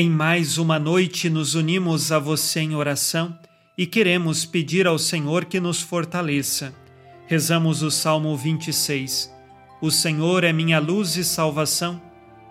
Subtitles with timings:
[0.00, 3.36] Em mais uma noite nos unimos a você em oração
[3.76, 6.72] e queremos pedir ao Senhor que nos fortaleça.
[7.26, 9.28] Rezamos o Salmo 26.
[9.82, 12.00] O Senhor é minha luz e salvação.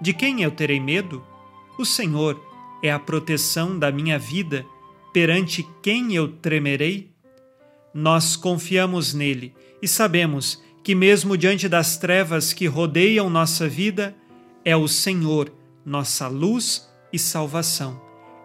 [0.01, 1.23] De quem eu terei medo?
[1.79, 2.37] O Senhor
[2.83, 4.65] é a proteção da minha vida.
[5.13, 7.13] Perante quem eu tremerei?
[7.93, 14.13] Nós confiamos nele e sabemos que, mesmo diante das trevas que rodeiam nossa vida,
[14.65, 15.49] é o Senhor
[15.85, 18.01] nossa luz e salvação.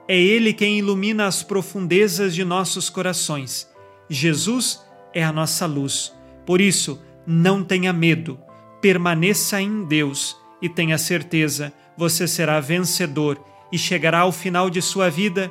[0.08, 3.68] É Ele quem ilumina as profundezas de nossos corações.
[4.08, 4.82] Jesus
[5.14, 6.12] é a nossa luz.
[6.44, 8.38] Por isso, não tenha medo,
[8.80, 15.08] permaneça em Deus e tenha certeza, você será vencedor e chegará ao final de sua
[15.08, 15.50] vida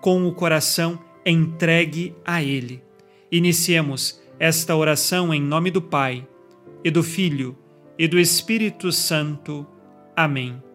[0.00, 2.82] com o coração entregue a Ele.
[3.30, 6.26] Iniciemos esta oração em nome do Pai,
[6.82, 7.56] e do Filho,
[7.98, 9.66] e do Espírito Santo.
[10.16, 10.69] Amém.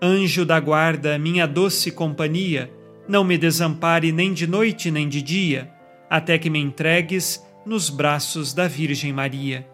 [0.00, 2.72] Anjo da guarda, minha doce companhia,
[3.08, 5.72] não me desampare nem de noite nem de dia,
[6.08, 9.68] até que me entregues nos braços da Virgem Maria.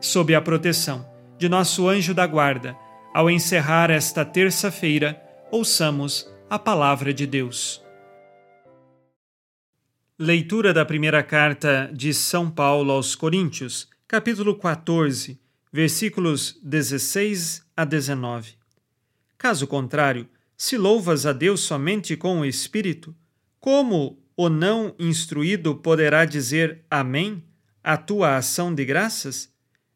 [0.00, 2.76] Sob a proteção de nosso anjo da guarda,
[3.14, 7.80] ao encerrar esta terça-feira, ouçamos a palavra de Deus.
[10.18, 15.38] Leitura da primeira carta de São Paulo aos Coríntios, capítulo 14,
[15.72, 18.57] versículos 16 a 19.
[19.38, 23.14] Caso contrário, se louvas a Deus somente com o Espírito,
[23.60, 27.44] como o não instruído poderá dizer Amém
[27.82, 29.52] à tua ação de graças,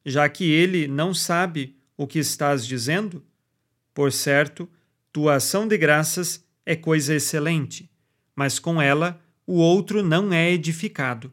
[0.06, 3.24] já que ele não sabe o que estás dizendo?
[3.92, 4.68] Por certo,
[5.12, 7.90] tua ação de graças é coisa excelente,
[8.34, 11.32] mas com ela o outro não é edificado.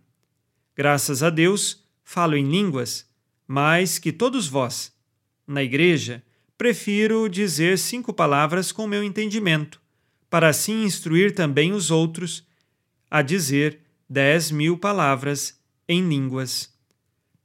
[0.75, 3.07] Graças a Deus, falo em línguas,
[3.47, 4.91] mais que todos vós.
[5.45, 6.23] Na igreja,
[6.59, 9.81] prefiro dizer cinco palavras com meu entendimento,
[10.29, 12.45] para assim instruir também os outros
[13.09, 16.69] a dizer dez mil palavras em línguas.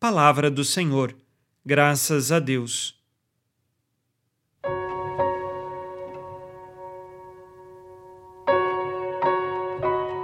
[0.00, 1.14] Palavra do Senhor,
[1.64, 3.00] graças a Deus.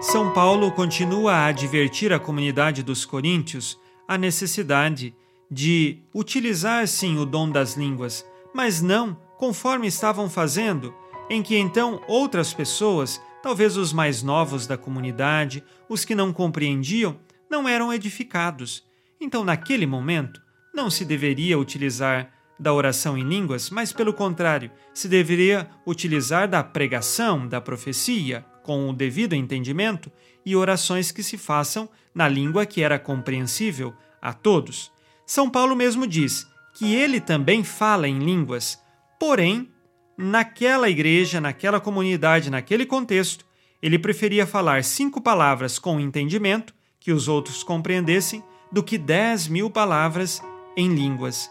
[0.01, 3.79] São Paulo continua a advertir a comunidade dos coríntios
[4.09, 5.15] a necessidade
[5.49, 10.95] de utilizar sim o dom das línguas mas não conforme estavam fazendo,
[11.31, 17.19] em que então outras pessoas, talvez os mais novos da comunidade, os que não compreendiam,
[17.49, 18.85] não eram edificados.
[19.19, 20.43] Então, naquele momento,
[20.75, 26.63] não se deveria utilizar da oração em línguas, mas pelo contrário, se deveria utilizar da
[26.63, 30.13] pregação, da profecia, com o devido entendimento
[30.45, 34.93] e orações que se façam na língua que era compreensível a todos.
[35.25, 38.81] São Paulo mesmo diz que ele também fala em línguas,
[39.19, 39.71] porém,
[40.17, 43.45] naquela igreja, naquela comunidade, naquele contexto,
[43.83, 49.71] ele preferia falar cinco palavras com entendimento, que os outros compreendessem, do que dez mil
[49.71, 50.43] palavras
[50.77, 51.51] em línguas.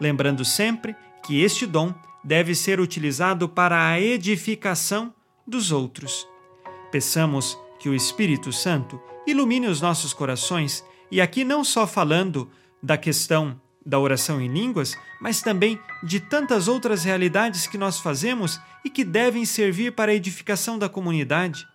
[0.00, 0.94] Lembrando sempre
[1.24, 1.92] que este dom
[2.22, 5.12] deve ser utilizado para a edificação
[5.46, 6.26] dos outros.
[6.90, 12.50] Peçamos que o Espírito Santo ilumine os nossos corações, e aqui não só falando
[12.82, 18.60] da questão da oração em línguas, mas também de tantas outras realidades que nós fazemos
[18.84, 21.66] e que devem servir para a edificação da comunidade.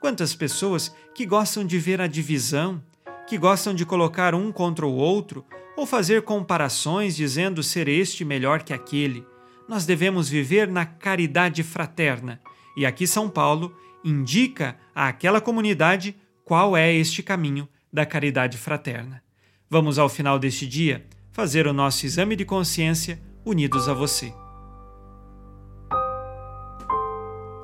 [0.00, 2.82] Quantas pessoas que gostam de ver a divisão,
[3.28, 5.46] que gostam de colocar um contra o outro
[5.76, 9.24] ou fazer comparações dizendo ser este melhor que aquele.
[9.68, 12.40] Nós devemos viver na caridade fraterna.
[12.76, 13.72] E aqui São Paulo
[14.04, 19.22] indica àquela comunidade qual é este caminho da caridade fraterna.
[19.68, 24.34] Vamos ao final deste dia fazer o nosso exame de consciência unidos a você.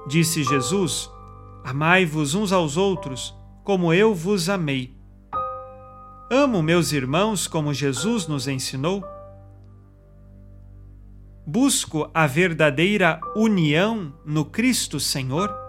[0.06, 1.10] Disse Jesus:
[1.64, 3.34] Amai-vos uns aos outros,
[3.64, 4.96] como eu vos amei.
[6.30, 9.04] Amo meus irmãos como Jesus nos ensinou.
[11.46, 15.65] Busco a verdadeira união no Cristo Senhor.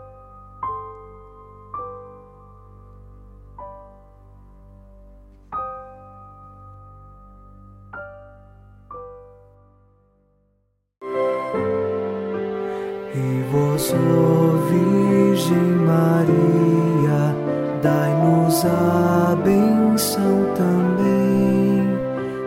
[13.18, 17.36] E vós, ó Virgem Maria,
[17.82, 21.98] dai-nos a benção também.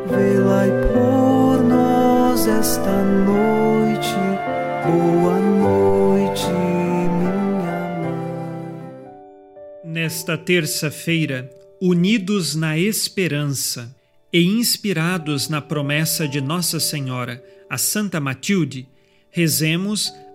[0.06, 4.14] Velai por nós esta noite.
[4.86, 7.34] Boa noite, minha
[7.98, 8.22] mãe.
[9.84, 11.50] Nesta terça-feira,
[11.80, 13.92] unidos na esperança
[14.32, 18.86] e inspirados na promessa de Nossa Senhora, a Santa Matilde,
[19.30, 20.12] rezemos